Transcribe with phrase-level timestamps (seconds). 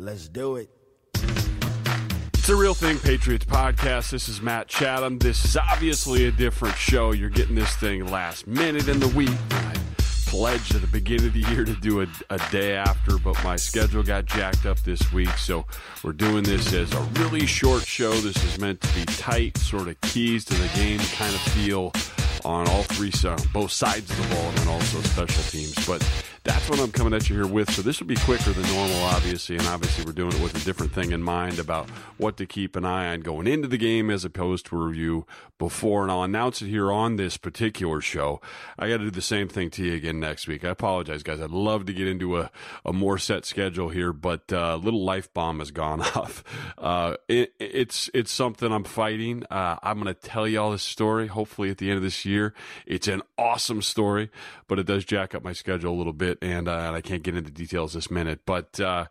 [0.00, 0.70] Let's do it.
[1.12, 4.10] It's a real thing, Patriots podcast.
[4.10, 5.18] This is Matt Chatham.
[5.18, 7.12] This is obviously a different show.
[7.12, 9.28] You're getting this thing last minute in the week.
[9.50, 9.74] I
[10.26, 13.56] pledged at the beginning of the year to do a, a day after, but my
[13.56, 15.36] schedule got jacked up this week.
[15.36, 15.66] So
[16.02, 18.12] we're doing this as a really short show.
[18.12, 21.92] This is meant to be tight, sort of keys to the game kind of feel
[22.42, 23.12] on all three,
[23.52, 25.86] both sides of the ball, and then also special teams.
[25.86, 26.02] But
[26.50, 27.70] that's what I'm coming at you here with.
[27.70, 30.64] So this will be quicker than normal, obviously, and obviously we're doing it with a
[30.64, 34.10] different thing in mind about what to keep an eye on going into the game
[34.10, 35.26] as opposed to a review
[35.58, 36.02] before.
[36.02, 38.40] And I'll announce it here on this particular show.
[38.76, 40.64] I got to do the same thing to you again next week.
[40.64, 41.40] I apologize, guys.
[41.40, 42.50] I'd love to get into a,
[42.84, 46.42] a more set schedule here, but uh, little life bomb has gone off.
[46.76, 49.44] Uh, it, it's it's something I'm fighting.
[49.48, 51.28] Uh, I'm going to tell you all this story.
[51.28, 52.54] Hopefully, at the end of this year,
[52.86, 54.30] it's an awesome story,
[54.66, 57.22] but it does jack up my schedule a little bit, and, uh, and I can't
[57.22, 58.40] get into details this minute.
[58.46, 59.06] But uh,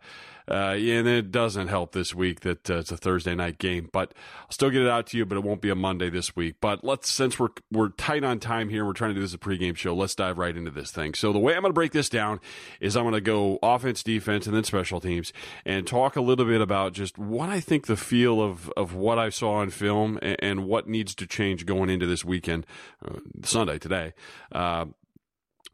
[0.50, 4.12] uh, and it doesn't help this week that uh, it's a Thursday night game, but
[4.42, 5.24] I'll still get it out to you.
[5.24, 6.56] But it won't be a Monday this week.
[6.60, 9.38] But let's since we're we're tight on time here, we're trying to do this a
[9.38, 9.94] pregame show.
[9.94, 11.14] Let's dive right into this thing.
[11.14, 12.40] So the way I'm going to break this down
[12.80, 15.32] is I'm going to go offense, defense, and then special teams,
[15.64, 19.20] and talk a little bit about just what I think the feel of of what
[19.20, 22.66] I saw on film and, and what needs to change going into this weekend,
[23.06, 24.14] uh, Sunday today.
[24.50, 24.86] Uh,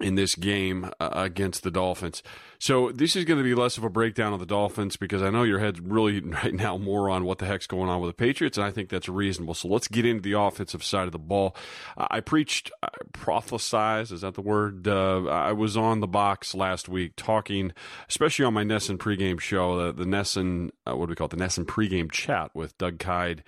[0.01, 2.23] in this game uh, against the Dolphins.
[2.59, 5.31] So this is going to be less of a breakdown of the Dolphins because I
[5.31, 8.15] know your head's really right now more on what the heck's going on with the
[8.15, 9.55] Patriots, and I think that's reasonable.
[9.55, 11.57] So let's get into the offensive side of the ball.
[11.97, 14.89] I preached, I prophesized, is that the word?
[14.89, 17.73] Uh, I was on the box last week talking,
[18.09, 21.31] especially on my NESN pregame show, the, the NESN, uh, what do we call it,
[21.31, 23.43] the NESN pregame chat with Doug Kyed,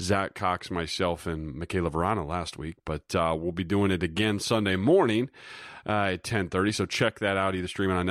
[0.00, 2.76] Zach Cox, myself, and Michaela Verano last week.
[2.84, 5.30] But uh, we'll be doing it again Sunday morning
[5.86, 6.74] uh, at 10.30.
[6.74, 8.06] So check that out, either streaming on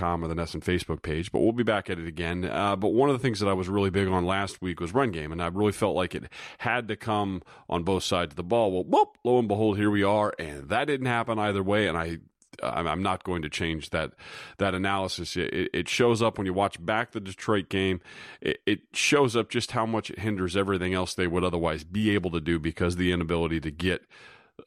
[0.00, 1.30] Or the NESN Facebook page.
[1.30, 2.44] But we'll be back at it again.
[2.44, 4.92] Uh, but one of the things that I was really big on last week was
[4.92, 6.24] run game, and I really felt like it
[6.58, 8.72] had to come on both sides of the ball.
[8.72, 11.96] Well, whoop, lo and behold, here we are, and that didn't happen either way, and
[11.96, 12.18] I
[12.62, 14.12] I'm not going to change that
[14.58, 15.36] that analysis.
[15.36, 18.00] It, it, shows up when you watch back the Detroit game.
[18.40, 22.14] It, it, shows up just how much it hinders everything else they would otherwise be
[22.14, 24.04] able to do because the inability to get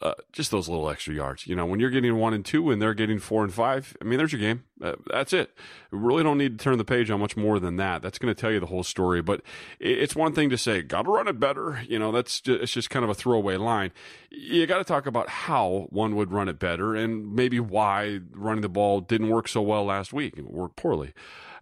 [0.02, 1.48] uh, just those little extra yards.
[1.48, 4.04] You know, when you're getting one and two and they're getting four and five, I
[4.04, 4.64] mean, there's your game.
[4.82, 5.52] Uh, that's it.
[5.92, 8.02] We really don't need to turn the page on much more than that.
[8.02, 9.22] That's going to tell you the whole story.
[9.22, 9.42] But
[9.80, 11.82] it's one thing to say, got to run it better.
[11.88, 13.92] You know, that's just, it's just kind of a throwaway line.
[14.30, 18.62] You got to talk about how one would run it better and maybe why running
[18.62, 20.36] the ball didn't work so well last week.
[20.38, 21.14] It worked poorly.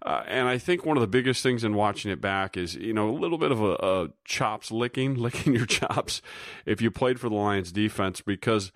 [0.05, 2.93] Uh, and I think one of the biggest things in watching it back is, you
[2.93, 6.21] know, a little bit of a, a chops licking, licking your chops
[6.65, 8.71] if you played for the Lions defense because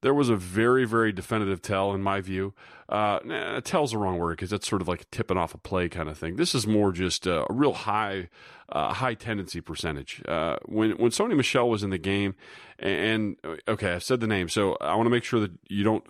[0.00, 2.52] there was a very, very definitive tell in my view.
[2.88, 5.88] Uh, nah, tell's the wrong word because that's sort of like tipping off a play
[5.88, 6.34] kind of thing.
[6.34, 8.28] This is more just a, a real high,
[8.68, 10.20] uh, high tendency percentage.
[10.26, 12.34] Uh, when when Sony Michel was in the game,
[12.80, 15.84] and, and okay, I've said the name, so I want to make sure that you
[15.84, 16.04] don't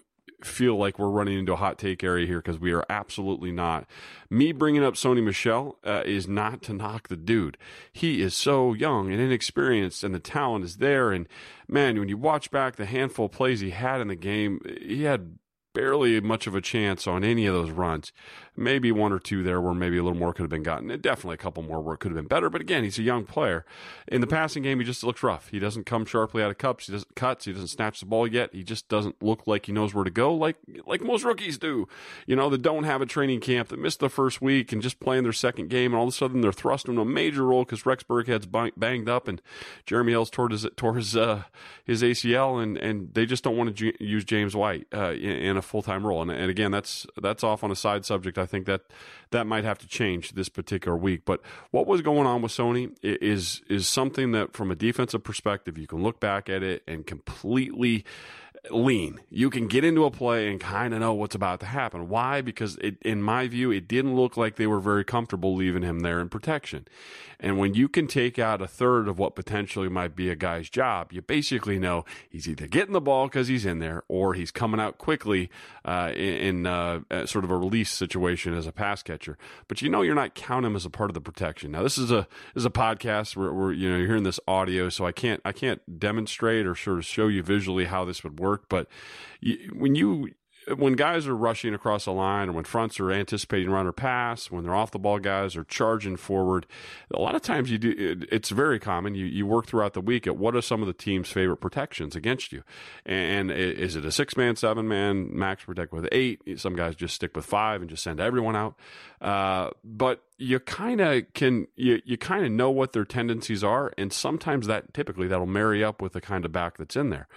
[0.45, 3.87] feel like we're running into a hot take area here because we are absolutely not.
[4.31, 7.57] Me bringing up Sony Michel uh, is not to knock the dude.
[7.93, 11.13] He is so young and inexperienced, and the talent is there.
[11.13, 11.29] And
[11.69, 15.05] man, when you watch back the handful of plays he had in the game, he
[15.05, 15.39] had
[15.73, 18.13] barely much of a chance on any of those runs.
[18.55, 20.91] Maybe one or two there where maybe a little more could have been gotten.
[20.91, 22.51] And definitely a couple more where it could have been better.
[22.51, 23.65] But again, he's a young player.
[24.09, 25.49] In the passing game, he just looks rough.
[25.49, 26.87] He doesn't come sharply out of cups.
[26.87, 27.47] He doesn't cuts.
[27.47, 28.51] He doesn't snatch the ball yet.
[28.53, 30.57] He just doesn't look like he knows where to go, like
[30.87, 31.89] like most rookies do.
[32.27, 35.01] You know, that don't have a training camp, that missed the first week and just
[35.01, 37.65] playing their second game, and all of a sudden they're thrust into a major role
[37.65, 38.47] because Rex Burkhead's
[38.77, 39.41] banged up and
[39.87, 41.45] Jeremy Hill's tore his tore his uh,
[41.85, 45.57] his ACL, and and they just don't want to use James White uh, in, in
[45.63, 46.23] a full time role.
[46.23, 48.39] And, and again, that's that's off on a side subject.
[48.39, 48.83] I think that
[49.31, 51.23] that might have to change this particular week.
[51.25, 51.41] But
[51.71, 55.87] what was going on with Sony is is something that, from a defensive perspective, you
[55.87, 58.05] can look back at it and completely
[58.71, 59.21] lean.
[59.29, 62.09] You can get into a play and kind of know what's about to happen.
[62.09, 62.41] Why?
[62.41, 66.01] Because it, in my view, it didn't look like they were very comfortable leaving him
[66.01, 66.87] there in protection.
[67.43, 70.71] And when you can take out a third of what potentially might be a guy's
[70.71, 74.53] job, you basically know he's either getting the ball because he's in there or he's
[74.53, 75.51] coming out quickly
[75.85, 79.37] uh, in, uh, sort of a release situation as a pass catcher.
[79.67, 81.73] But you know you're not counting him as a part of the protection.
[81.73, 84.39] Now this is a this is a podcast where, where you know you're hearing this
[84.47, 88.23] audio, so I can't I can't demonstrate or sort of show you visually how this
[88.23, 88.52] would work.
[88.69, 88.89] But
[89.73, 90.31] when you
[90.77, 94.51] when guys are rushing across the line or when fronts are anticipating run or pass,
[94.51, 96.67] when they're off the ball guys are charging forward,
[97.13, 99.15] a lot of times you do it's very common.
[99.15, 102.15] You you work throughout the week at what are some of the team's favorite protections
[102.15, 102.63] against you.
[103.05, 106.43] And is it a six man, seven man, max protect with eight?
[106.57, 108.77] Some guys just stick with five and just send everyone out.
[109.21, 113.93] Uh, but you kind of can you you kind of know what their tendencies are,
[113.97, 117.29] and sometimes that typically that'll marry up with the kind of back that's in there.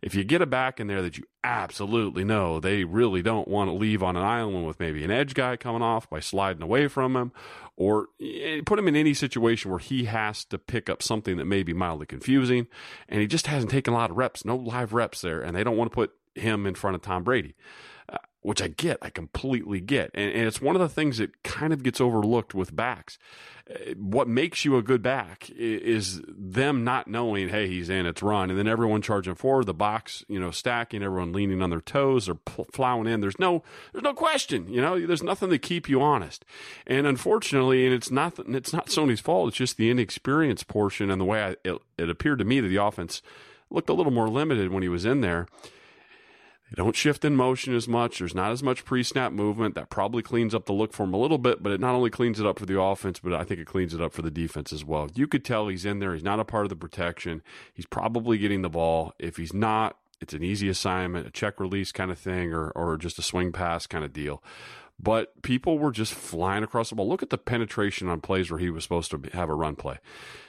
[0.00, 3.68] If you get a back in there that you absolutely know they really don't want
[3.68, 6.88] to leave on an island with maybe an edge guy coming off by sliding away
[6.88, 7.32] from him,
[7.76, 11.46] or eh, put him in any situation where he has to pick up something that
[11.46, 12.66] may be mildly confusing,
[13.08, 15.64] and he just hasn't taken a lot of reps, no live reps there, and they
[15.64, 17.54] don't want to put him in front of Tom Brady
[18.42, 20.10] which I get, I completely get.
[20.14, 23.16] And, and, it's one of the things that kind of gets overlooked with backs.
[23.70, 28.20] Uh, what makes you a good back is them not knowing, hey, he's in, it's
[28.20, 31.80] run, and then everyone charging forward, the box, you know, stacking, everyone leaning on their
[31.80, 33.20] toes or plowing in.
[33.20, 33.62] There's no,
[33.92, 36.44] there's no question, you know, there's nothing to keep you honest.
[36.84, 39.48] And unfortunately, and it's not, it's not Sony's fault.
[39.48, 42.68] It's just the inexperience portion and the way I, it, it appeared to me that
[42.68, 43.22] the offense
[43.70, 45.46] looked a little more limited when he was in there
[46.72, 48.18] they don't shift in motion as much.
[48.18, 49.74] There's not as much pre snap movement.
[49.74, 52.08] That probably cleans up the look for him a little bit, but it not only
[52.08, 54.30] cleans it up for the offense, but I think it cleans it up for the
[54.30, 55.10] defense as well.
[55.14, 56.14] You could tell he's in there.
[56.14, 57.42] He's not a part of the protection.
[57.74, 59.12] He's probably getting the ball.
[59.18, 62.96] If he's not, it's an easy assignment, a check release kind of thing, or, or
[62.96, 64.42] just a swing pass kind of deal.
[64.98, 67.08] But people were just flying across the ball.
[67.08, 69.98] Look at the penetration on plays where he was supposed to have a run play.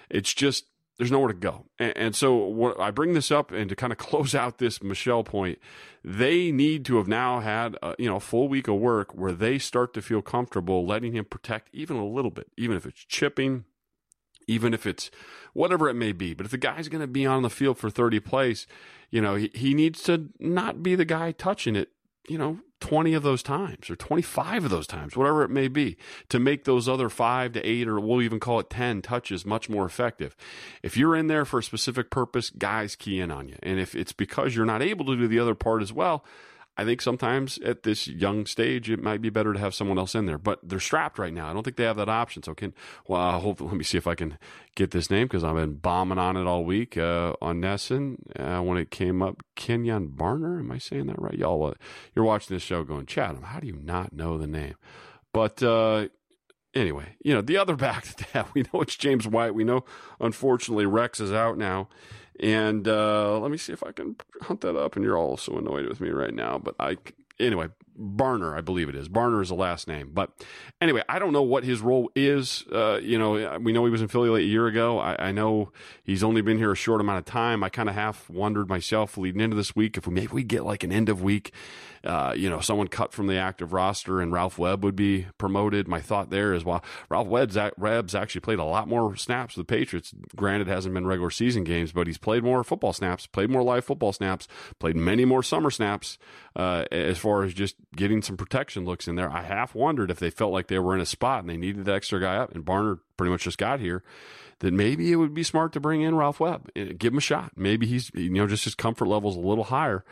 [0.09, 0.65] It's just
[0.97, 1.65] there's nowhere to go.
[1.79, 5.23] And, and so I bring this up and to kind of close out this Michel
[5.23, 5.59] point,
[6.03, 9.31] they need to have now had a, you know a full week of work where
[9.31, 13.05] they start to feel comfortable letting him protect even a little bit, even if it's
[13.05, 13.65] chipping,
[14.47, 15.09] even if it's
[15.53, 16.33] whatever it may be.
[16.33, 18.67] But if the guy's going to be on the field for 30 plays,
[19.09, 21.92] you know, he, he needs to not be the guy touching it,
[22.27, 25.97] you know, 20 of those times or 25 of those times, whatever it may be,
[26.29, 29.69] to make those other five to eight, or we'll even call it 10 touches much
[29.69, 30.35] more effective.
[30.81, 33.55] If you're in there for a specific purpose, guys key in on you.
[33.63, 36.25] And if it's because you're not able to do the other part as well,
[36.75, 40.15] I think sometimes at this young stage, it might be better to have someone else
[40.15, 40.39] in there.
[40.39, 41.49] But they're strapped right now.
[41.49, 42.41] I don't think they have that option.
[42.41, 42.73] So can
[43.07, 44.39] well, hopefully, let me see if I can
[44.75, 48.63] get this name because I've been bombing on it all week uh, on NESN uh,
[48.63, 49.43] when it came up.
[49.55, 51.37] Kenjon Barner, am I saying that right?
[51.37, 51.73] Y'all, uh,
[52.15, 53.43] you're watching this show going, Chatham.
[53.43, 54.75] How do you not know the name?
[55.31, 56.07] But uh,
[56.73, 59.53] anyway, you know the other back to that we know it's James White.
[59.53, 59.85] We know,
[60.19, 61.89] unfortunately, Rex is out now.
[62.39, 64.95] And uh, let me see if I can hunt that up.
[64.95, 66.97] And you're all so annoyed with me right now, but I
[67.39, 67.69] anyway.
[67.99, 69.09] Barner, I believe it is.
[69.09, 70.11] Barner is the last name.
[70.13, 70.31] But
[70.81, 72.63] anyway, I don't know what his role is.
[72.71, 74.99] Uh, you know, we know he was in Philly a year ago.
[74.99, 75.71] I, I, know
[76.03, 77.63] he's only been here a short amount of time.
[77.63, 80.63] I kind of half wondered myself leading into this week if we maybe we get
[80.63, 81.51] like an end of week
[82.03, 85.87] uh, you know, someone cut from the active roster and Ralph Webb would be promoted.
[85.87, 89.67] My thought there is, well, Ralph Webb's, Webb's actually played a lot more snaps with
[89.67, 90.13] the Patriots.
[90.35, 93.85] Granted, hasn't been regular season games, but he's played more football snaps, played more live
[93.85, 94.49] football snaps,
[94.79, 96.17] played many more summer snaps
[96.57, 99.29] uh, as far as just getting some protection looks in there.
[99.29, 101.85] I half wondered if they felt like they were in a spot and they needed
[101.85, 104.03] the extra guy up, and Barner pretty much just got here
[104.59, 107.51] that maybe it would be smart to bring in Ralph Webb, give him a shot.
[107.55, 110.03] Maybe he's you know just his comfort level is a little higher,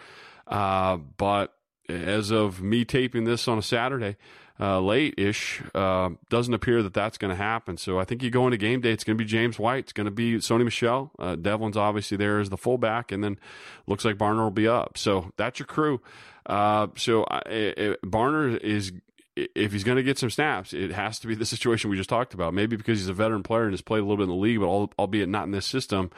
[0.48, 1.54] uh, but
[1.90, 4.18] as of me taping this on a Saturday,
[4.62, 7.78] uh, late ish, uh, doesn't appear that that's going to happen.
[7.78, 9.94] So I think you go into game day, it's going to be James White, it's
[9.94, 11.12] going to be Sony Michel.
[11.18, 13.40] Uh, Develin's obviously there as the fullback, and then
[13.88, 14.98] looks like Barner will be up.
[15.00, 16.00] So that's your crew.
[16.46, 17.26] Uh, so
[18.06, 18.94] Barner is.
[19.34, 22.10] If he's going to get some snaps, it has to be the situation we just
[22.10, 22.54] talked about.
[22.54, 24.60] Maybe because he's a veteran player and has played a little bit in the league,
[24.60, 24.68] but
[25.00, 26.12] albeit not in this system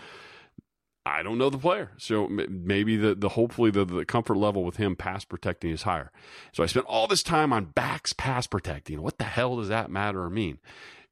[1.06, 4.78] I don't know the player, so maybe the the hopefully the the comfort level with
[4.78, 6.12] him pass protecting is higher.
[6.54, 9.02] So I spent all this time on backs pass protecting.
[9.02, 10.60] What the hell does that matter or mean?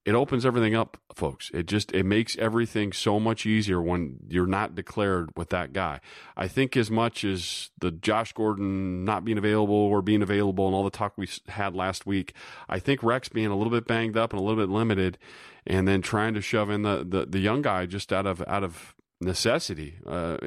[0.03, 1.51] It opens everything up, folks.
[1.53, 5.99] It just it makes everything so much easier when you're not declared with that guy.
[6.37, 10.73] I think as much as the Josh Gordon not being available or being available and
[10.73, 12.33] all the talk we had last week,
[12.67, 15.19] I think Rex being a little bit banged up and a little bit limited,
[15.67, 18.63] and then trying to shove in the the, the young guy just out of out
[18.63, 19.95] of necessity.
[20.05, 20.37] Uh,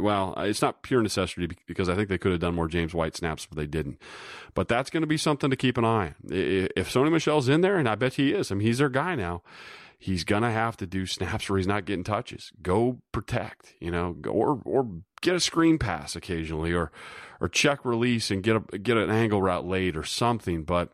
[0.00, 3.16] well, it's not pure necessity because I think they could have done more James White
[3.16, 4.00] snaps, but they didn't.
[4.54, 6.14] But that's going to be something to keep an eye on.
[6.28, 9.14] If Sony Michel's in there, and I bet he is, I mean, he's their guy
[9.14, 9.42] now.
[9.98, 12.52] He's gonna have to do snaps where he's not getting touches.
[12.60, 14.86] Go protect, you know, or or
[15.22, 16.92] get a screen pass occasionally, or
[17.40, 20.64] or check release and get a get an angle route late or something.
[20.64, 20.92] But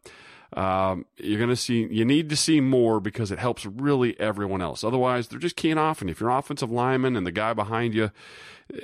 [0.54, 4.61] um, you're going to see, you need to see more because it helps really everyone
[4.61, 4.85] else.
[4.85, 6.00] Otherwise, they're just keying off.
[6.00, 8.11] And if you're an offensive lineman and the guy behind you,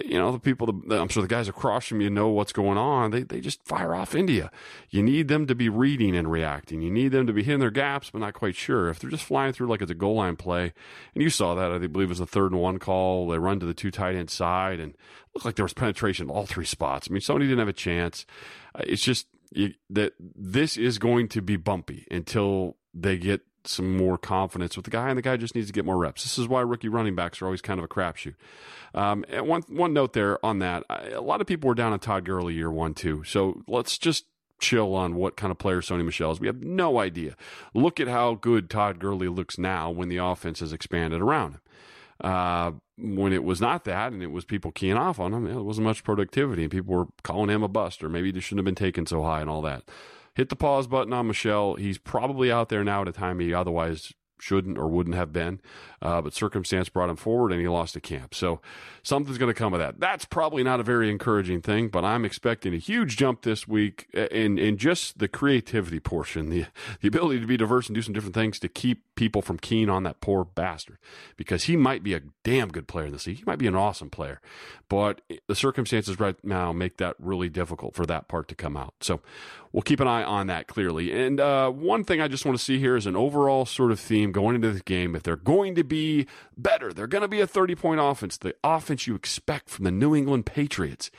[0.05, 3.11] you know, the people, I'm sure the guys across from you know what's going on.
[3.11, 4.49] They, they just fire off into you.
[4.91, 6.83] You need them to be reading and reacting.
[6.83, 8.89] You need them to be hitting their gaps, but not quite sure.
[8.89, 10.73] If they're just flying through like it's a goal line play,
[11.15, 13.29] and you saw that, I believe it was a third and one call.
[13.29, 14.95] They run to the two tight end side and
[15.35, 17.09] looked like there was penetration all three spots.
[17.09, 18.27] I mean, somebody didn't have a chance.
[18.81, 24.17] It's just, you, that this is going to be bumpy until they get some more
[24.17, 26.23] confidence with the guy, and the guy just needs to get more reps.
[26.23, 28.35] This is why rookie running backs are always kind of a crapshoot.
[28.95, 31.99] Um, and one one note there on that, a lot of people were down on
[31.99, 33.25] Todd Gurley year one too.
[33.25, 34.25] So let's just
[34.59, 36.41] chill on what kind of player Sony Michel is.
[36.41, 37.37] We have no idea.
[37.75, 41.61] Look at how good Todd Gurley looks now when the offense has expanded around him.
[42.23, 45.63] Uh, when it was not that and it was people keying off on him, it
[45.63, 48.65] wasn't much productivity and people were calling him a bust or maybe he shouldn't have
[48.65, 49.85] been taken so high and all that.
[50.35, 51.75] Hit the pause button on Michel.
[51.75, 55.61] He's probably out there now at a time he otherwise shouldn't or wouldn't have been.
[56.01, 58.35] Uh, but circumstance brought him forward and he lost a camp.
[58.35, 58.61] So
[59.03, 59.99] something's going to come of that.
[59.99, 64.07] That's probably not a very encouraging thing, but I'm expecting a huge jump this week
[64.13, 66.67] in, in just the creativity portion, the,
[67.01, 69.91] the ability to be diverse and do some different things to keep people from keen
[69.91, 70.99] on that poor bastard
[71.37, 73.39] because he might be a damn good player in the league.
[73.39, 74.41] He might be an awesome player,
[74.89, 78.95] but the circumstances right now make that really difficult for that part to come out.
[79.01, 79.21] So
[79.73, 81.13] we'll keep an eye on that clearly.
[81.13, 84.01] And uh, one thing I just want to see here is an overall sort of
[84.01, 85.15] theme going into this game.
[85.15, 86.93] If they're going to be better.
[86.93, 90.15] They're going to be a 30 point offense, the offense you expect from the New
[90.15, 91.11] England Patriots.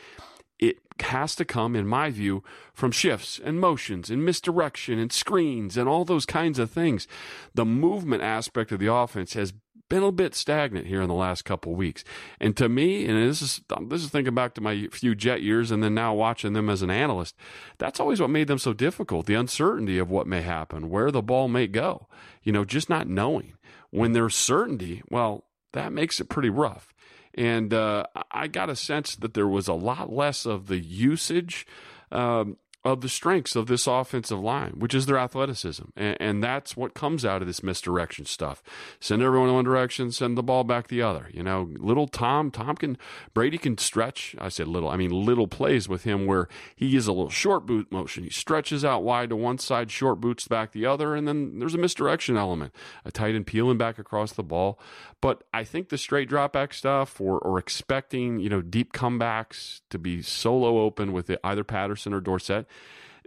[0.59, 5.77] It has to come, in my view, from shifts and motions and misdirection and screens
[5.77, 7.07] and all those kinds of things.
[7.53, 9.53] The movement aspect of the offense has
[9.89, 12.03] been a bit stagnant here in the last couple weeks.
[12.39, 15.71] And to me, and this is this is thinking back to my few Jet years,
[15.71, 17.35] and then now watching them as an analyst.
[17.77, 21.21] That's always what made them so difficult: the uncertainty of what may happen, where the
[21.21, 22.07] ball may go.
[22.43, 23.53] You know, just not knowing.
[23.91, 26.93] When there's certainty, well, that makes it pretty rough.
[27.33, 31.65] And uh, I got a sense that there was a lot less of the usage
[32.11, 35.83] um, of the strengths of this offensive line, which is their athleticism.
[35.97, 38.63] And, and, that's what comes out of this misdirection stuff.
[39.01, 41.29] Send everyone in one direction, send the ball back the other.
[41.33, 42.97] You know, little Tom, Tom can,
[43.33, 44.33] Brady can stretch.
[44.39, 47.65] I said little, I mean little plays with him where he is a little short
[47.65, 48.23] boot motion.
[48.23, 51.75] He stretches out wide to one side, short boots back the other, and then there's
[51.75, 54.79] a misdirection element, a tight end peeling back across the ball.
[55.21, 59.81] But I think the straight drop back stuff or, or expecting, you know, deep comebacks
[59.89, 62.65] to be solo open with either Patterson or Dorsett,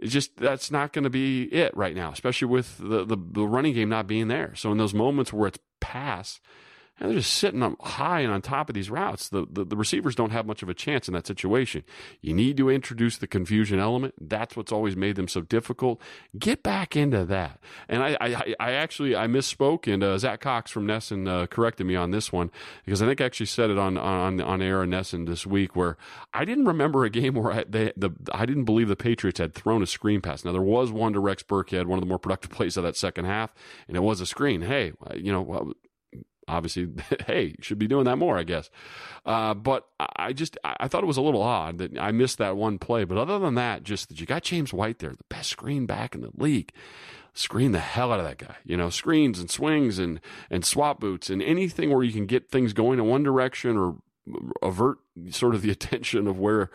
[0.03, 3.73] just that's not going to be it right now, especially with the, the, the running
[3.73, 4.53] game not being there.
[4.55, 6.39] So in those moments where it's pass,
[6.99, 9.29] and they're just sitting up high and on top of these routes.
[9.29, 11.83] The, the, the, receivers don't have much of a chance in that situation.
[12.21, 14.13] You need to introduce the confusion element.
[14.21, 15.99] That's what's always made them so difficult.
[16.37, 17.59] Get back into that.
[17.89, 21.87] And I, I, I actually, I misspoke and uh, Zach Cox from NESN uh, corrected
[21.87, 22.51] me on this one
[22.85, 25.75] because I think I actually said it on, on, on air in NESN this week
[25.75, 25.97] where
[26.31, 29.55] I didn't remember a game where I, they, the, I didn't believe the Patriots had
[29.55, 30.45] thrown a screen pass.
[30.45, 32.95] Now there was one to Rex Burkhead, one of the more productive plays of that
[32.95, 33.51] second half,
[33.87, 34.61] and it was a screen.
[34.61, 35.73] Hey, you know,
[36.47, 36.89] obviously,
[37.27, 38.69] hey, should be doing that more, I guess.
[39.25, 42.57] Uh, but I just I thought it was a little odd that I missed that
[42.57, 43.03] one play.
[43.03, 46.15] But other than that, just that you got James White there, the best screen back
[46.15, 46.71] in the league.
[47.35, 48.57] Screen the hell out of that guy.
[48.63, 50.21] You know, screens and swings and
[50.51, 53.95] and swap boots and anything where you can get things going in one direction or
[54.61, 56.69] avert sort of the attention of where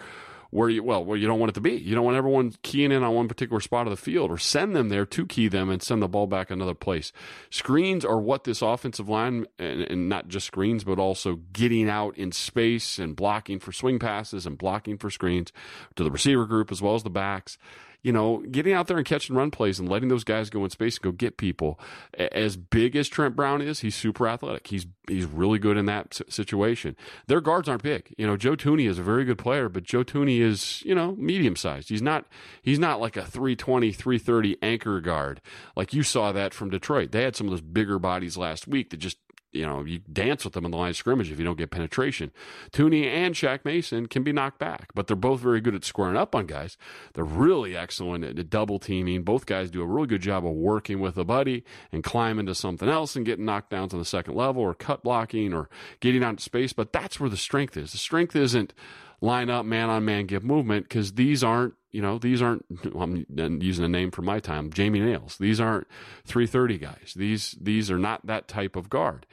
[0.50, 1.73] where you well where you don't want it to be.
[1.73, 4.75] You don't want everyone keying in on one particular spot of the field, or send
[4.75, 7.12] them there to key them and send the ball back another place.
[7.50, 12.17] Screens are what this offensive line and, and not just screens, but also getting out
[12.17, 15.52] in space and blocking for swing passes and blocking for screens
[15.97, 17.59] to the receiver group as well as the backs
[18.02, 20.71] you know, getting out there and catching run plays and letting those guys go in
[20.71, 21.81] space and go get people.
[22.17, 24.69] As big as Trent Brown is, he's super athletic.
[24.69, 26.97] He's he's really good in that situation.
[27.26, 28.14] Their guards aren't big.
[28.17, 31.17] You know, Joe Thuney is a very good player, but Joe Thuney is, you know,
[31.17, 31.88] medium sized.
[31.88, 32.26] He's not
[32.62, 35.40] he's not like a 320, 330 anchor guard.
[35.75, 37.11] Like you saw that from Detroit.
[37.11, 39.19] They had some of those bigger bodies last week that just
[39.52, 41.71] you know, you dance with them in the line of scrimmage if you don't get
[41.71, 42.31] penetration.
[42.71, 46.17] Thuney and Shaq Mason can be knocked back, but they're both very good at squaring
[46.17, 46.76] up on guys.
[47.14, 49.23] They're really excellent at double teaming.
[49.23, 52.55] Both guys do a really good job of working with a buddy and climbing to
[52.55, 56.23] something else and getting knocked down to the second level or cut blocking or getting
[56.23, 56.73] out of space.
[56.73, 57.93] But that's where the strength is.
[57.93, 58.75] The strength isn't
[59.21, 63.27] line up man on man give movement because these aren't you know these aren't I'm
[63.61, 65.39] using a name from my time Jamie Nails.
[65.39, 65.87] These aren't
[66.27, 67.15] 330 guys.
[67.17, 69.27] These these are not that type of guard.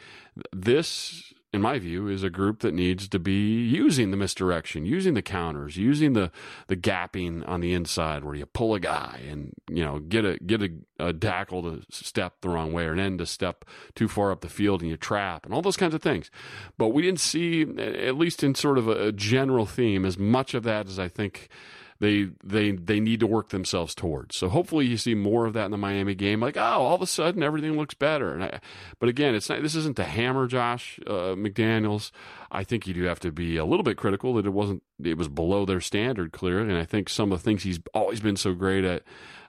[0.51, 5.13] This in my view, is a group that needs to be using the misdirection, using
[5.13, 6.31] the counters, using the
[6.67, 10.38] the gapping on the inside where you pull a guy and you know get a
[10.39, 10.69] get a,
[11.00, 14.41] a tackle to step the wrong way or an end to step too far up
[14.41, 16.29] the field and you trap and all those kinds of things.
[16.77, 20.63] But we didn't see, at least in sort of a general theme, as much of
[20.63, 21.50] that as I think
[21.99, 24.35] they they they need to work themselves towards.
[24.35, 26.41] So hopefully you see more of that in the Miami game.
[26.41, 28.41] Like oh, all of a sudden everything looks better.
[28.41, 28.59] I,
[28.99, 29.61] but again, it's not.
[29.61, 32.11] This isn't to hammer Josh uh, McDaniels.
[32.51, 34.83] I think you do have to be a little bit critical that it wasn't.
[35.01, 38.19] It was below their standard clearly, and I think some of the things he's always
[38.19, 39.03] been so great at,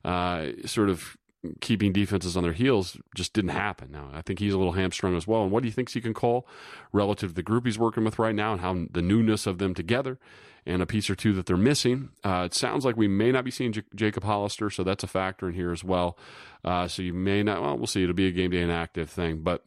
[0.05, 1.17] uh, sort of
[1.61, 3.91] keeping defenses on their heels just didn't happen.
[3.93, 5.43] Now, I think he's a little hamstrung as well.
[5.43, 6.47] And what do you think he can call
[6.93, 9.75] relative to the group he's working with right now and how the newness of them
[9.75, 10.19] together
[10.65, 12.11] and a piece or two that they're missing?
[12.25, 15.09] Uh, it sounds like we may not be seeing J- Jacob Hollister, so that's a
[15.09, 16.19] factor in here as well.
[16.65, 18.03] Uh, so you may not, well, we'll see.
[18.03, 19.43] It'll be a game day inactive thing.
[19.43, 19.65] But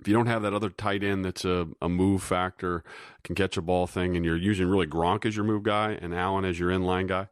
[0.00, 2.82] if you don't have that other tight end that's a, a move factor,
[3.22, 6.14] can catch a ball thing, and you're using really Gronk as your move guy and
[6.14, 7.28] Allen as your inline guy,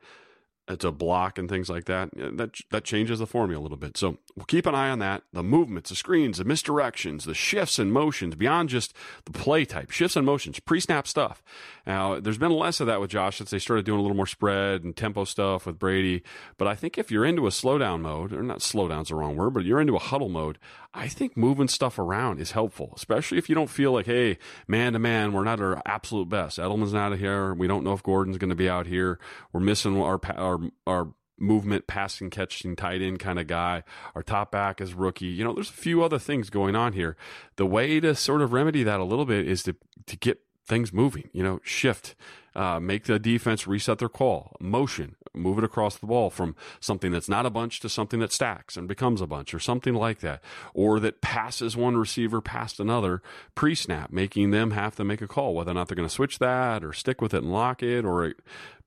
[0.71, 2.11] Uh, it's a block and things like that.
[2.15, 3.97] That that changes the formula a little bit.
[3.97, 5.23] So we'll keep an eye on that.
[5.33, 9.91] The movements, the screens, the misdirections, the shifts and motions beyond just the play type,
[9.91, 11.43] shifts and motions, pre-snap stuff.
[11.87, 14.27] Now there's been less of that with Josh since they started doing a little more
[14.27, 16.23] spread and tempo stuff with Brady.
[16.57, 19.55] But I think if you're into a slowdown mode, or not slowdown's the wrong word,
[19.55, 20.59] but you're into a huddle mode,
[20.92, 24.94] I think moving stuff around is helpful, especially if you don't feel like, hey, man
[24.94, 26.59] to man, we're not our absolute best.
[26.59, 27.54] Edelman's not here.
[27.54, 29.20] We don't know if Gordon's going to be out here.
[29.52, 33.82] We're missing our our our movement, passing, catching, tight end kind of guy.
[34.14, 35.26] Our top back is rookie.
[35.26, 37.16] You know, there's a few other things going on here.
[37.56, 40.40] The way to sort of remedy that a little bit is to to get
[40.71, 41.29] things moving.
[41.33, 42.15] You know, shift,
[42.55, 47.12] uh, make the defense reset their call, motion, move it across the ball from something
[47.12, 50.21] that's not a bunch to something that stacks and becomes a bunch, or something like
[50.21, 53.21] that, or that passes one receiver past another
[53.55, 56.39] pre-snap, making them have to make a call whether or not they're going to switch
[56.39, 58.39] that or stick with it and lock it, or it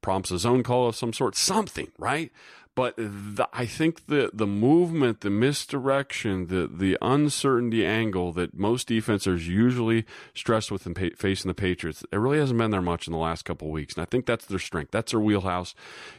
[0.02, 2.32] prompts a zone call of some sort, something, right?
[2.76, 8.88] But the, I think the the movement, the misdirection, the the uncertainty angle that most
[8.88, 13.14] defenses usually stress with pa- facing the Patriots, it really hasn't been there much in
[13.14, 13.94] the last couple weeks.
[13.94, 14.92] And I think that's their strength.
[14.92, 15.76] That's their wheelhouse.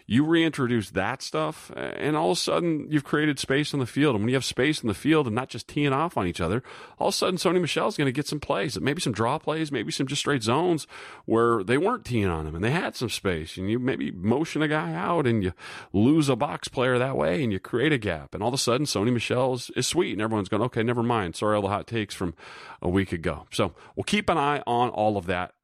[0.07, 4.15] You reintroduce that stuff, and all of a sudden you've created space on the field.
[4.15, 6.41] And when you have space in the field and not just teeing off on each
[6.41, 6.63] other,
[6.99, 9.73] all of a sudden Sony Michel's going to get some plays, maybe some draw plays,
[9.73, 10.87] maybe some just straight zones
[11.25, 13.57] where they weren't teeing on him and they had some space.
[13.57, 15.53] And you maybe motion a guy out and you
[15.93, 18.35] lose a box player that way and you create a gap.
[18.35, 21.03] And all of a sudden, Sony Michel is, is sweet and everyone's going, okay, never
[21.03, 21.37] mind.
[21.37, 22.35] Sorry, all the hot takes from
[22.83, 23.47] a week ago.
[23.51, 25.55] So we'll keep an eye on all of that.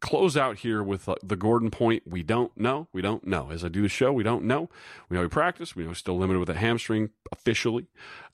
[0.00, 2.02] Close out here with uh, the Gordon point.
[2.06, 2.88] We don't know.
[2.92, 3.52] We don't know.
[3.52, 4.68] As I do the show, we don't know.
[5.08, 5.76] We know he practiced.
[5.76, 7.86] We know he's still limited with a hamstring officially.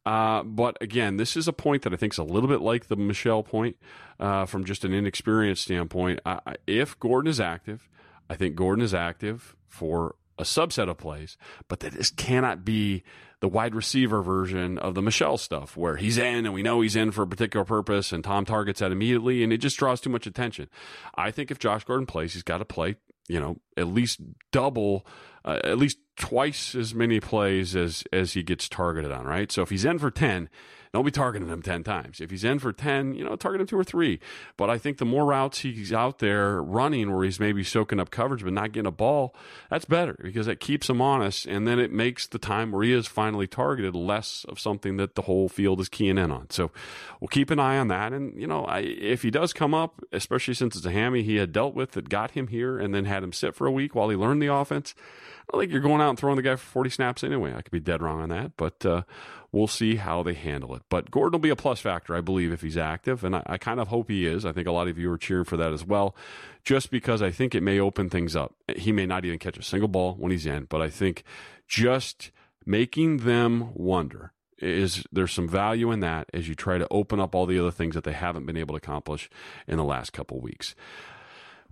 [0.07, 2.87] Uh, but again, this is a point that I think is a little bit like
[2.87, 3.77] the Michel point
[4.18, 6.20] uh, from just an inexperienced standpoint.
[6.66, 7.87] if Gordon is active,
[8.31, 11.37] I think Gordon is active for a subset of plays,
[11.68, 13.03] but that this cannot be
[13.40, 16.96] the wide receiver version of the Michel stuff where he's in and we know he's
[16.96, 20.11] in for a particular purpose and Tom targets that immediately and it just draws too
[20.11, 20.68] much attention.
[21.14, 22.96] I think if Josh Gordon plays, he's got to play,
[23.29, 24.20] you know, at least
[24.53, 25.07] double,
[25.44, 29.50] uh, at least twice as many plays as as he gets targeted on, right?
[29.50, 30.50] So if he's in for 10,
[30.92, 32.20] don't be targeting him 10 times.
[32.20, 34.18] If he's in for 10, you know, target him two or three.
[34.57, 38.11] But I think the more routes he's out there running where he's maybe soaking up
[38.11, 39.35] coverage but not getting a ball,
[39.70, 41.46] that's better because it keeps him honest.
[41.46, 45.14] And then it makes the time where he is finally targeted less of something that
[45.14, 46.50] the whole field is keying in on.
[46.50, 46.72] So
[47.20, 48.12] we'll keep an eye on that.
[48.12, 51.37] And, you know, I, if he does come up, especially since it's a hammy he
[51.37, 53.94] had dealt with that got him here and then had him sit for a week
[53.94, 54.96] while he learned the offense,
[55.53, 57.53] I think you're going out and throwing the guy for 40 snaps anyway.
[57.55, 59.03] I could be dead wrong on that, but uh,
[59.53, 60.83] we'll see how they handle it.
[60.89, 63.59] But Gordon will be a plus factor, I believe, if he's active, and I, I,
[63.59, 64.45] kind of hope he is.
[64.45, 66.15] I think a lot of you are cheering for that as well,
[66.63, 68.55] just because I think it may open things up.
[68.77, 71.25] He may not even catch a single ball when he's in, but I think
[71.67, 72.31] just
[72.65, 77.35] making them wonder is there's some value in that as you try to open up
[77.35, 79.31] all the other things that they haven't been able to accomplish
[79.67, 80.75] in the last couple weeks.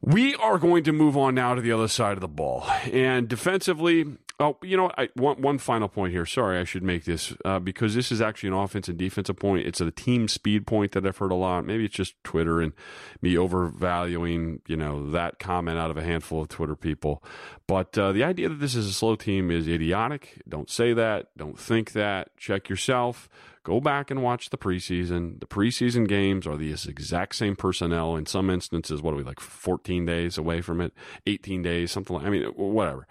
[0.00, 2.64] We are going to move on now to the other side of the ball.
[2.92, 4.06] And defensively,
[4.38, 6.24] oh, you know, I, one, one final point here.
[6.24, 9.66] Sorry, I should make this uh, because this is actually an offense and defensive point.
[9.66, 11.66] It's a team speed point that I've heard a lot.
[11.66, 12.72] Maybe it's just Twitter and
[13.20, 17.22] me overvaluing, you know, that comment out of a handful of Twitter people.
[17.66, 20.42] But uh, the idea that this is a slow team is idiotic.
[20.48, 21.26] Don't say that.
[21.36, 22.36] Don't think that.
[22.36, 23.28] Check yourself.
[23.68, 25.40] Go back and watch the preseason.
[25.40, 28.16] The preseason games are the exact same personnel.
[28.16, 30.94] In some instances, what are we like 14 days away from it,
[31.26, 32.24] 18 days, something like.
[32.24, 33.06] I mean, whatever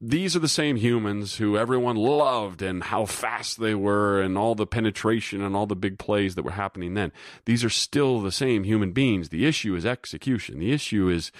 [0.00, 4.54] these are the same humans who everyone loved and how fast they were and all
[4.54, 7.12] the penetration and all the big plays that were happening then.
[7.46, 9.28] These are still the same human beings.
[9.28, 10.58] The issue is execution.
[10.58, 11.30] The issue is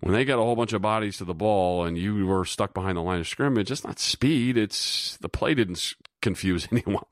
[0.00, 2.72] when they got a whole bunch of bodies to the ball and you were stuck
[2.72, 4.56] behind the line of scrimmage, it's not speed.
[4.56, 7.04] It's the play didn't confuse anyone.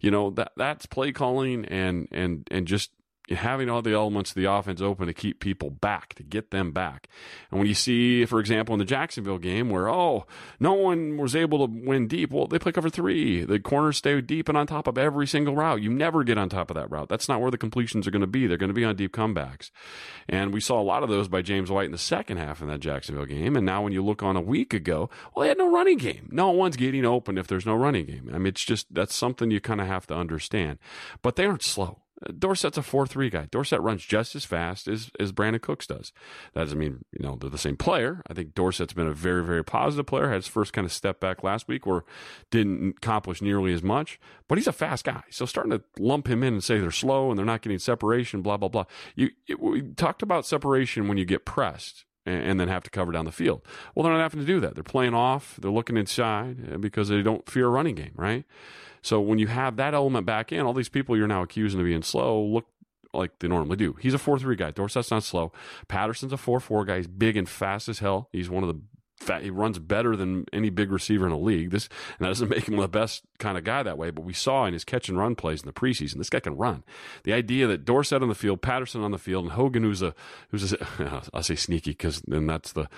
[0.00, 2.90] You know, that that's play calling and, and, and just
[3.34, 6.72] having all the elements of the offense open to keep people back, to get them
[6.72, 7.08] back.
[7.50, 10.26] And when you see, for example, in the Jacksonville game where, oh,
[10.60, 13.44] no one was able to win deep, well, they play cover three.
[13.44, 15.82] The corners stay deep and on top of every single route.
[15.82, 17.08] You never get on top of that route.
[17.08, 18.46] That's not where the completions are going to be.
[18.46, 19.70] They're going to be on deep comebacks.
[20.28, 22.68] And we saw a lot of those by James White in the second half in
[22.68, 23.56] that Jacksonville game.
[23.56, 26.28] And now when you look on a week ago, well, they had no running game.
[26.30, 28.30] No one's getting open if there's no running game.
[28.32, 30.78] I mean, it's just, that's something you kind of have to understand.
[31.22, 32.01] But they aren't slow.
[32.30, 33.48] Dorsett's a 4 3 guy.
[33.50, 36.12] Dorsett runs just as fast as, as Brandin Cooks does.
[36.54, 38.22] That doesn't mean, you know, they're the same player.
[38.28, 40.28] I think Dorsett's been a very, very positive player.
[40.28, 42.04] Had his first kind of step back last week where
[42.50, 45.22] didn't accomplish nearly as much, but he's a fast guy.
[45.30, 48.42] So starting to lump him in and say they're slow and they're not getting separation,
[48.42, 48.84] blah, blah, blah.
[49.14, 53.12] You, it, we talked about separation when you get pressed and then have to cover
[53.12, 53.62] down the field.
[53.94, 54.74] Well, they're not having to do that.
[54.74, 58.44] They're playing off, they're looking inside uh, because they don't fear a running game, right?
[59.02, 61.86] So when you have that element back in, all these people you're now accusing of
[61.86, 62.66] being slow look
[63.12, 63.96] like they normally do.
[64.00, 64.70] He's a 4 3 guy.
[64.70, 65.52] Dorsett's not slow.
[65.88, 66.96] Patterson's a 4 4 guy.
[66.98, 68.28] He's big and fast as hell.
[68.32, 68.80] He's one of the
[69.40, 71.70] he runs better than any big receiver in the league.
[71.70, 74.32] This and that doesn't make him the best kind of guy that way, but we
[74.32, 76.84] saw in his catch and run plays in the preseason, this guy can run.
[77.24, 80.14] The idea that Dorsett on the field, Patterson on the field, and Hogan, who's a
[80.50, 82.88] who's a, I say sneaky because then that's the